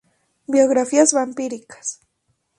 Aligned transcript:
Biografías 0.53 1.13
Vampíricas 1.13 2.01